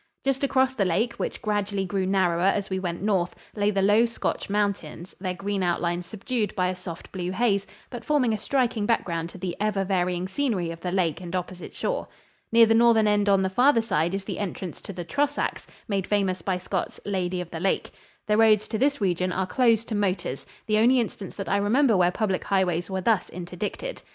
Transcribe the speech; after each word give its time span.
Just 0.25 0.43
across 0.43 0.73
the 0.73 0.83
lake, 0.83 1.13
which 1.19 1.43
gradually 1.43 1.85
grew 1.85 2.07
narrower 2.07 2.39
as 2.41 2.71
we 2.71 2.79
went 2.79 3.03
north, 3.03 3.35
lay 3.55 3.69
the 3.69 3.83
low 3.83 4.07
Scotch 4.07 4.49
mountains, 4.49 5.13
their 5.19 5.35
green 5.35 5.61
outlines 5.61 6.07
subdued 6.07 6.55
by 6.55 6.69
a 6.69 6.75
soft 6.75 7.11
blue 7.11 7.29
haze, 7.31 7.67
but 7.91 8.03
forming 8.03 8.33
a 8.33 8.37
striking 8.39 8.87
background 8.87 9.29
to 9.29 9.37
the 9.37 9.55
ever 9.59 9.83
varying 9.85 10.27
scenery 10.27 10.71
of 10.71 10.81
the 10.81 10.91
lake 10.91 11.21
and 11.21 11.35
opposite 11.35 11.71
shore. 11.71 12.07
Near 12.51 12.65
the 12.65 12.73
northern 12.73 13.07
end 13.07 13.29
on 13.29 13.43
the 13.43 13.47
farther 13.51 13.83
side 13.83 14.15
is 14.15 14.23
the 14.23 14.39
entrance 14.39 14.81
to 14.81 14.91
the 14.91 15.05
Trosachs, 15.05 15.67
made 15.87 16.07
famous 16.07 16.41
by 16.41 16.57
Scott's 16.57 16.99
"Lady 17.05 17.39
of 17.39 17.51
the 17.51 17.59
Lake." 17.59 17.91
The 18.25 18.37
roads 18.37 18.67
to 18.69 18.79
this 18.79 19.01
region 19.01 19.31
are 19.31 19.45
closed 19.45 19.87
to 19.89 19.93
motors 19.93 20.47
the 20.65 20.79
only 20.79 20.99
instance 20.99 21.35
that 21.35 21.47
I 21.47 21.57
remember 21.57 21.95
where 21.95 22.09
public 22.11 22.45
highways 22.45 22.89
were 22.89 23.01
thus 23.01 23.29
interdicted. 23.29 24.01